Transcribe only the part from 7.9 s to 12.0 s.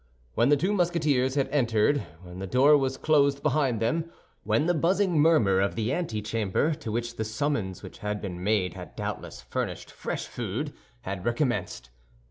had been made had doubtless furnished fresh food, had recommenced; when